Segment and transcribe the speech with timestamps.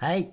[0.00, 0.28] はい。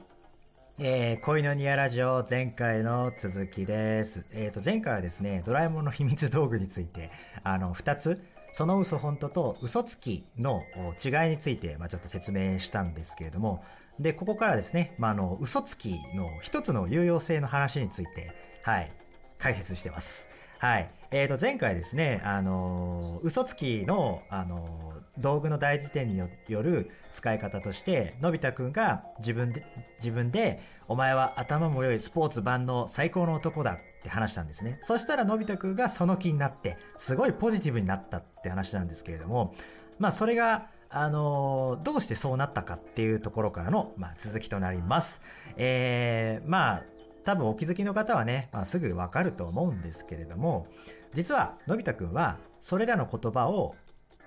[0.78, 4.24] えー、恋のニアラジオ前回の続きです。
[4.32, 7.10] えっ、と、前回はですね、ドラえもんの秘密道具について、
[7.44, 8.24] あの、二つ、
[8.54, 10.62] その嘘本当と嘘つきの
[11.04, 13.64] 違いについて、まあ、ちょっと説明したんですけれども、
[14.00, 18.92] で、ここからですね、まあ、あの、嘘つきの一つの有用性の話について、はい、
[19.40, 20.35] 解説してます。
[20.60, 20.90] はい。
[21.12, 26.28] えー、と、前回ですね、あのー嘘つきの、あのー道具の大辞典によ
[26.62, 29.64] る使い方として、のび太くんが自分で、
[30.00, 34.78] 自分で、お前は頭も良いスポーツ万能最高の男だって話したんですね。
[34.84, 39.56] そしたらのび太くんがその気になって、すごいポジティブになったって話なんですけれども、
[40.00, 45.20] まあそれが、あのどうしてそうなったかっていうところからの、まあ、続きとなります。
[45.58, 46.84] えー、まあ、
[47.26, 50.68] 多分お気づきの方はね、まあ、すぐわかると思うんですけれども、
[51.14, 53.76] 実はのび太くんはそれらの言葉を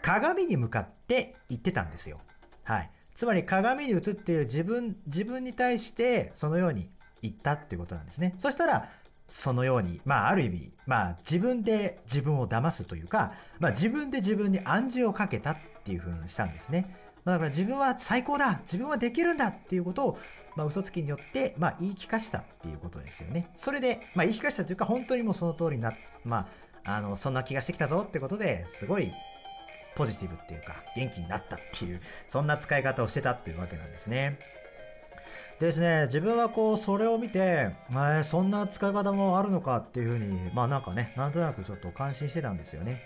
[0.03, 2.19] 鏡に向かって言ってたんですよ。
[2.65, 2.91] はい。
[3.15, 6.87] つまり鏡に映っている自分、自分に対してそのように
[7.23, 8.35] 言ったっていうことなんですね。
[8.39, 8.89] そしたら、
[9.27, 16.87] そのように、まあある意味、まあ自分で自分を騙すというか、まあ自分で自分に暗示をかけたっていう風にしたんですね。
[17.25, 20.19] まあだから自分は最高だ自分はできるんだっていうことを、
[20.59, 23.47] まあ嘘つきによって、まあ言い聞かしたっていうことですよね。
[23.55, 25.93] それで、まあ言い聞かしたというか本当にもうその通りにな、
[26.25, 26.49] ま
[26.85, 29.13] あ、あの、そんな気がしてきたぞってことですごい
[29.95, 34.37] ポジティブっていうか元気になったっていう、そんな使い方をしてたっていうわけなんですね。
[35.61, 43.01] でですね、自分はこう、それを見て、えーそんな使い方もあるのかっていうふうに、まあなんかね、なんとなくちょっと感心してたんですよね。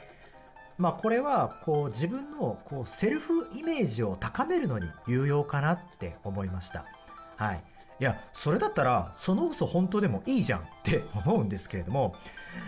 [0.78, 6.84] まあこれは、こう、自分のこうセルフイメージを高めるのに有用かなって思いました。
[7.36, 7.62] はい。
[8.00, 12.14] いや、それだったら、その嘘本当でもいいじゃんって 思うんですけれども、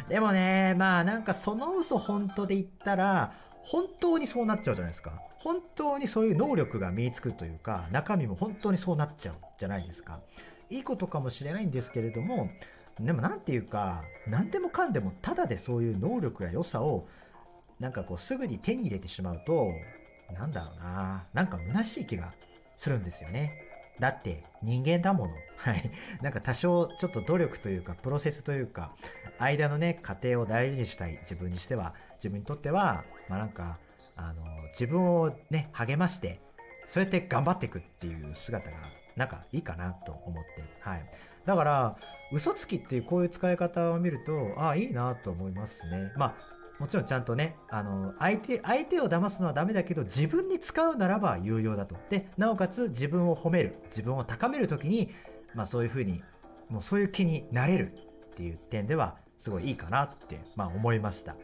[0.08, 5.18] でもね、まあなんかその嘘本当で言ったら、本当にそうなっちゃうじゃないですか。
[5.38, 10.20] 本当にそういう能力が身につくというか、中身も本当にそうなっちゃうじゃないですか。
[10.70, 12.48] いいことかもしれないんですけれども、
[13.00, 17.04] でもなんていうか、何でもかんでもただでそういう能力や良さを、
[17.80, 19.72] なんかこうすぐに手に入れてしまうと、
[20.32, 22.32] なんだろうな、なんか虚しい気が
[22.78, 23.52] するんですよね。
[24.00, 25.32] だって人間だもの。
[25.58, 25.90] はい。
[26.20, 28.92] なんか多少ちょっと努力というか、プロセスというか、
[29.38, 33.78] 間のね、過程を大事にしたい自分にしては、自分にとっては、まあなんか、
[34.16, 36.40] あの、自分をね、励まして、
[36.86, 38.76] そうやって頑張っていくっていう姿が、
[39.16, 40.62] なんかいいかなと思って。
[40.80, 41.04] はい。
[41.44, 41.96] だから、
[42.32, 46.10] 嘘つきっていうこういう使い方を見ると、ああ、いいなと思いますね。
[46.16, 46.34] まあ、
[46.78, 51.96] もちろんちゃんとね、あの、相手、相手を騙すのはダメだけど、自分に使うならば有用だと。
[52.10, 55.10] で、なおかつ自分を褒める、自分を高めるときに、
[55.54, 56.20] まあそういうふうに、
[56.70, 61.36] もうそういう気になれるっていう点では、すごいいいかなって、まあ思いました。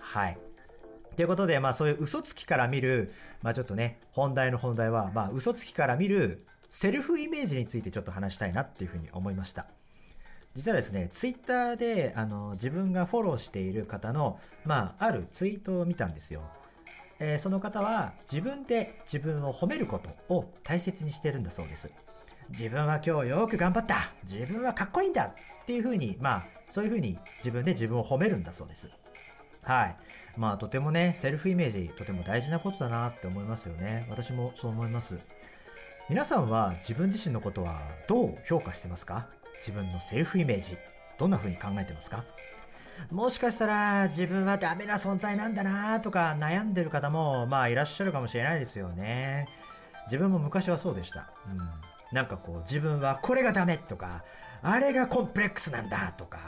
[0.00, 0.36] はい。
[1.14, 3.12] ということで、まあそういう嘘つきから見る、
[3.42, 9.66] まあちょっとね、本題の本題は、まあ嘘つきから見るセルフイメージについてちょっと話したいなっていうふうに思いました。
[10.54, 16.42] 実はですね、ツイッターであの自分がフォローしている方の、まあ、あるツイートを見たんですよ。
[17.20, 21.92] えーその方は自分で自分を褒めることを大切にしてるんだそうです。
[22.50, 28.88] 自分は今日よく頑張った自分はかっこいいんだっていうふうに、まあ、そういうふうに自分で自分を褒めるんだそうです。
[29.62, 29.96] はい。
[30.36, 34.06] まあ、とてもね、セルフイメージ、とても大事なことだなって思いますよね。
[34.10, 35.16] 私もそう思います。
[36.10, 39.26] 皆さんは自分自身のことはどう評価してますか？
[39.66, 40.76] 自分のセルフイメージ、
[41.18, 42.22] どんな風に考えてますか？
[43.10, 49.48] もしかしたら自分はダメな存在なんだなとか悩んでる方もまあいらっしゃるかもしれないですよね。
[50.06, 51.30] 自分も昔はそうでした。
[51.50, 52.14] うん。
[52.14, 54.22] なんかこう自分はこれがダメとか、
[54.62, 56.38] あれがコンプレックスなんだとか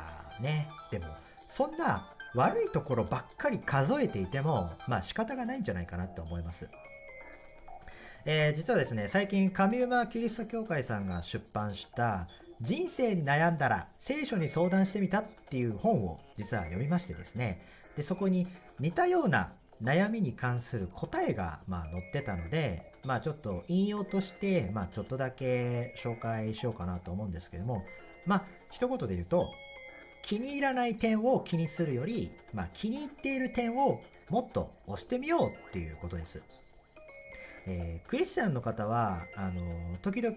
[0.41, 0.66] ね。
[0.91, 1.06] でも
[1.48, 2.04] そんな
[2.34, 6.69] 悪いところばっかり数えていてもまあ仕方がないんじゃないかなと思います。
[8.27, 12.27] えー実はですね、最近、上馬キリスト教会さんが出版した、
[12.61, 17.61] 人生に悩んだら聖書に相談してみたっていう本を実は読みましてですね、
[17.97, 18.47] でそこに
[18.81, 19.51] 似たような
[19.83, 27.83] 悩みに関する答えが、まあ、載ってたので、まあ、ちょっと引用として、まあ、ちょっとだけ紹介しようかなと思うんですけども、
[28.27, 29.53] まあ、一言で言うと、
[30.22, 34.01] 気に入らない点を気にするより、まあ、気に入っている点を
[34.31, 36.42] もっと押してみようっていうことです。
[37.66, 40.36] えークリスチャンの方は、あの、時々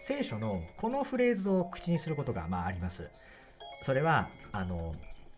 [0.00, 3.10] 聖書のこのフレーズを口にすることが、まあ、あります。
[3.82, 4.94] それは、あの、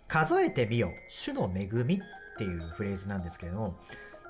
[0.08, 1.98] 数えてみよ、主の恵みっ
[2.38, 3.74] ていうフレーズなんですけれども、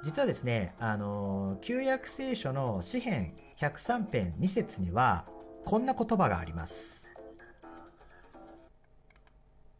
[0.05, 5.25] 実はですね、あの、旧約聖書の詩編103編2節には、
[5.65, 7.09] こんな言葉があります。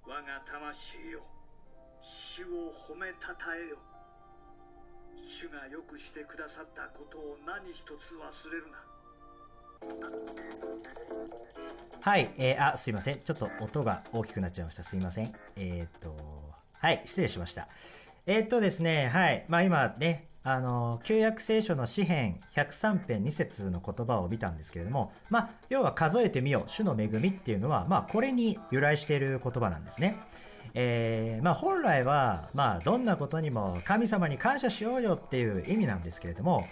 [0.07, 1.21] 我が魂よ
[2.01, 3.79] 主を褒めたたえよ
[5.27, 8.79] 主がよくしてくださったことを何一つ忘れるな
[12.01, 13.19] はい、えーあ、すいません。
[13.19, 14.85] ちょっと音が大きくなっちゃいました。
[14.85, 15.33] すいません。
[15.57, 16.17] えっ、と、
[16.81, 17.67] はい、失礼しました。
[18.29, 19.45] えっ、とですね、はい。
[19.49, 30.17] まあ今ね、あの、旧約聖書の詩編103編2節の言葉を見たんですけれども、まあ、要は数えてみよ、主の恵みっていうのは、まあ、これに由来している言葉なんですね。
[30.79, 36.69] えーまあ本来は、まあどんなことにも神様に感謝しようよっていう意味なんですけれども、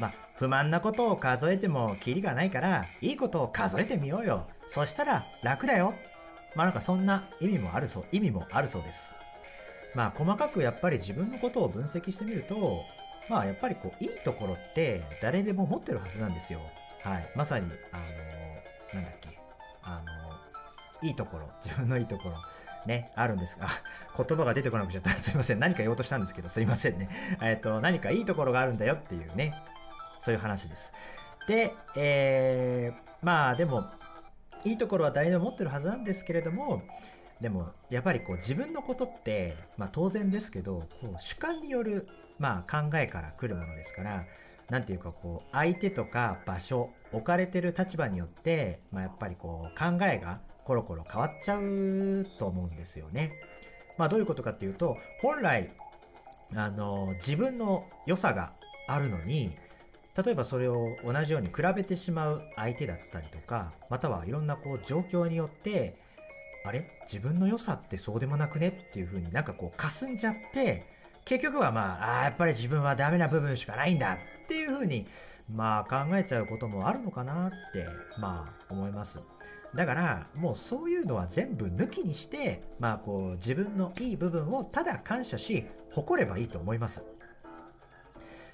[0.00, 4.44] まあ不満なことを数えてもキリがないから、いいことを数えてみようよ。
[4.66, 5.94] そしたら楽だよ。
[6.56, 9.12] まあなんかそんな意味もあるそう、意味もあるそうです。
[9.94, 12.82] まあ細かくやっぱり自分のことを分析してみると、
[13.28, 16.58] まあやっぱりこういいところって誰でも持ってるはずなんですよ。
[17.04, 17.28] はい。
[17.36, 19.28] まさに、あのーなんだっけ、
[19.84, 22.34] あのーいいところ、自分のいいところ、
[22.86, 23.68] ね、あるんですが、
[24.16, 25.16] 言葉が出てこなくちゃったら。
[25.20, 25.58] すいません。
[25.58, 27.08] 何か言おうとしたんですけど、すいませんね。
[27.42, 29.54] えっと、何かいいところがあるんだよっていうね、
[30.22, 30.92] そういう話です。
[31.48, 33.84] で、えー、まあでも、
[34.64, 36.82] いいところは誰でも持ってるはずなんですけれども、
[37.40, 42.06] でも、やっぱりこう自分のことって、まあ当然ですけど、こう主観による、
[42.38, 44.24] まあ考えから来るものですから、
[44.72, 53.34] なんていうかこう、相手とか場所、置かれてる立場によって、まあやっぱりこう、考えがコロコロ変わっちゃうと思うんですよね。
[53.98, 55.70] まあどういうことかっていうと、本来、
[56.56, 58.50] あの、自分の良さが
[58.88, 59.54] あるのに、
[60.16, 65.92] 例えばそれを同じように比べてしまう相手だったりとか、またはいろんなこう状況によって、
[66.64, 66.82] あれ？
[67.12, 68.68] 自分の良さってそうでもなくね？
[68.68, 70.84] っていう風になんかこう霞んじゃって、
[71.32, 75.06] 結局はまあ、あやっぱり自分はダメな部分しかないんだっていう風に、
[75.56, 77.86] まあ考えちゃうこともあるのかなって、
[78.20, 79.18] まあ思います。
[79.74, 87.02] だから、もうそういうのは全部抜きにして、まあこう自分のいい部分をただ感謝し、誇ればいいと思います。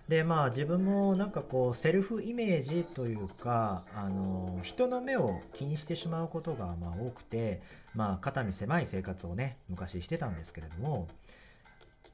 [0.08, 7.60] でまあ自分もなんかこうセルフイメージというかあの人の目を気にしてしまうことがまあ多くて
[7.94, 11.08] まあ肩身狭い生活をね昔してたんですけれども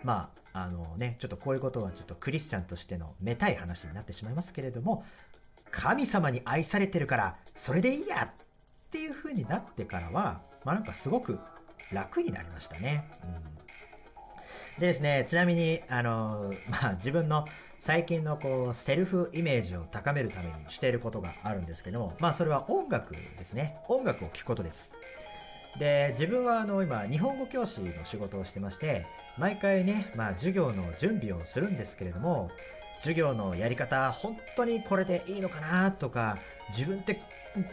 [0.04, 5.04] まああのねちょっとこういうことはちょっとクリスチャンとしてのめたい話になってしまいますけれども
[5.70, 11.38] 神様に愛されてるからそれでいいやっていう風になってからはまあなんかすごく
[11.92, 13.04] 楽になりましたね。
[13.48, 13.54] うん
[14.78, 17.44] でですね、ちなみに、あの、 まあ、自分の
[17.78, 23.76] 最近のこう、セルフイメージを高めるためにしていることがあるんですけども、まあ、それは音楽ですね。
[23.88, 24.90] 音楽を聴くことです。
[25.78, 29.06] で、自分はあの、今、日本語教師の仕事をしてまして、
[29.38, 32.48] 毎回ね、まあ、授業の準備をするんですけれども、
[32.98, 36.38] 授業のやり方、本当にこれでいいのかなとか、
[36.70, 37.18] 自分って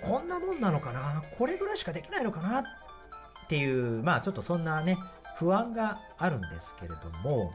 [0.02, 2.64] こんなもんなのかなこれぐらいしかできないのかなっ
[3.48, 4.98] ていう、まあ、ちょっとそんなね、
[5.38, 7.52] 不安があるんですけれども、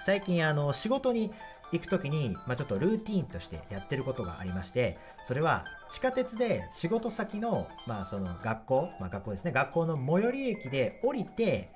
[0.00, 1.30] 最近あの仕事に
[1.72, 11.68] 行くときに、まあ、ちょっとルーティーンとしてやってることがありまして、それは地下鉄で仕事先の、まあその学校、まあ学校ですね、学校の最寄り駅で降りて、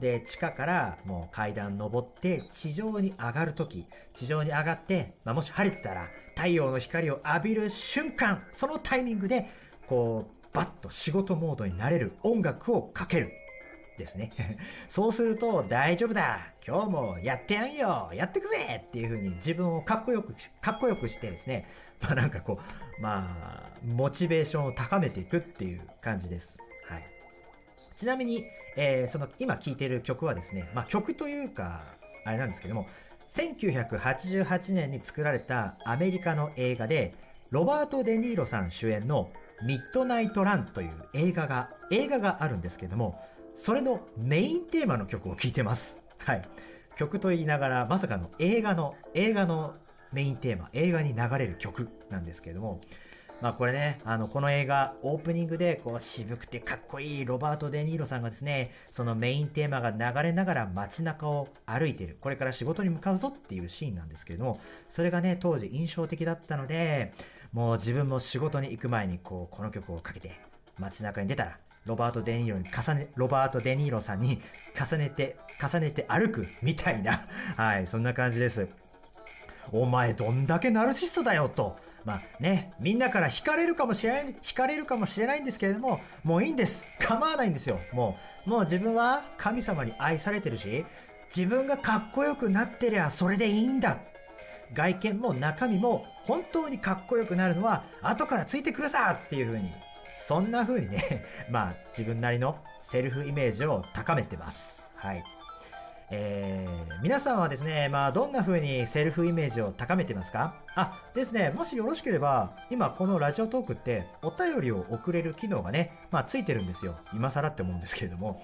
[0.00, 6.06] で、地下からもう階段登って地上に上がるとき、地上に上がって、まあ、もし晴れてたら
[6.36, 9.50] 太陽の光を浴びる瞬間、そのタイミングで、
[9.86, 13.30] こう、バッと仕事モードになれる音楽をかける。
[14.00, 14.32] ですね。
[14.88, 21.66] そうすると、大丈夫だ今日もやってやんよやってくぜっていう風に自分をかっこよく、かっこよくしてですね、
[22.02, 22.58] まあなんかこ
[22.98, 26.58] う、まあ、モチベーションを高めていくっていう感じです。
[26.88, 27.04] はい。
[27.94, 28.44] ちなみに、
[28.76, 31.84] えーその今聴いてる曲はですね、まあ曲というか、
[32.24, 32.88] あれなんですけども、
[33.30, 37.12] 1988年に作られたアメリカの映画で、
[37.50, 39.28] ロバート・デ・ニーロさん主演の
[39.64, 43.14] ミッドナイト・ランという映画が、映画があるんですけども、
[43.62, 45.98] それのメインテーマの曲を聴いてます。
[46.24, 46.42] はい。
[46.96, 49.74] 曲と言いながら、まさかの映画の、映画の
[50.14, 52.80] メインテーマ、映画に流れる曲なんですけれども、
[53.42, 62.16] まあこれね、あの、この映画、オープニングで、こう、渋くてかっこいいロバート・デ・ニーロさんがですね、そのメインテーマが流れながら街中を歩いてる。
[62.18, 67.12] これから仕事に向かうぞっていうシーンなんですけれども、それがね、当時印象的だったので、
[67.52, 70.32] もう自分も仕事に行く前に、こう、この曲をかけて、
[70.78, 71.52] 街中に出たら、
[71.86, 74.42] ロバート・デ・ニーロに重ね、ロバート・デ・ニーロさんに
[74.78, 78.68] 重ねて、重ねて歩くみたいな、 はい、そんな感じです。
[79.72, 81.76] お前どんだけナルシストだよと。
[82.04, 86.84] まあね、みんなから惹かれるかもしれない、惹かれるかもしれないんですけれども、もういいんです。
[86.98, 87.78] 構わないんですよ。
[87.92, 90.84] もう、もう自分は神様に愛されてるし、
[91.34, 93.98] 自分がかっこよくなってりゃそれでいいんだ。
[94.72, 99.70] 外見も中身も本当にかっこよくなるのは後からついてくるさっていう風に、
[100.26, 104.88] そんな風にね、 まあ自分なりのセルフイメージを高めてます。
[104.96, 105.24] はい。
[106.12, 110.52] えー皆さんはですね、まあ、どんな風にセルフイメージを高めてますか？
[110.74, 116.94] あ、ですね、もしよろしければ、今このラジオトークってお便りを送れる機能がね、まあ、ついてるんですよ。
[117.14, 118.42] 今更って思うんですけれども。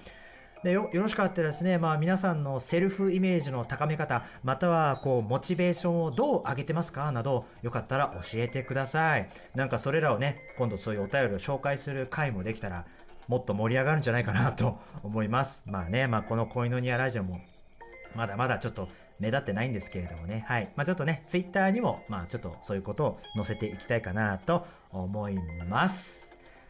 [0.67, 7.09] でよよろしかったらですね、まあ、皆さんのセルフイメージの高め方、またはこうモチベーションをどう上げてますか？
[7.13, 9.29] など、よかったら教えてください。
[9.55, 12.85] なんかそれらをね、今度そういうお便りを紹介する回もできたら、
[13.29, 15.71] もっと盛り上がるんじゃないかなと思います。
[15.71, 17.39] まあね、まあ、この恋のニアラジオも、
[18.17, 18.89] まだまだちょっと
[19.21, 20.67] 目立ってないんですけれどもね、はい。
[20.75, 25.37] まあちょっとね、ツイッターにも、まあちょっとそういうことを載せていきたいかなと思い
[25.69, 26.26] ます。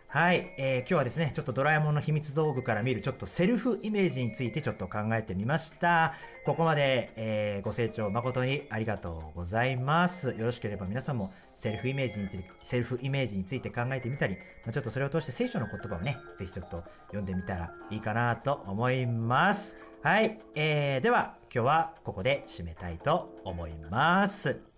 [0.09, 6.13] はい、えー今日はですね、ちょっとドラえもんの秘密道具から見るちょっとセルフイメージについてちょっと考えてみました。
[6.45, 10.29] ここまで、えーご清聴誠にありがとうございます。
[10.29, 19.75] よろしければ皆さんもセルフイメージについて、セルフイメージについて考えてみたり、ま、ちょっとそれを通して聖書の言葉をね、ぜひちょっと読んでみたらいいかなと思います。
[20.03, 24.76] はい、えー、では今日はここで締めたいと思います。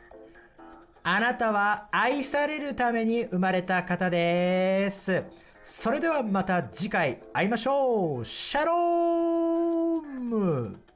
[1.11, 5.23] あなたは愛されるために生まれた方です。
[5.63, 8.25] それではまた次回会いましょう。
[8.27, 10.88] シャローム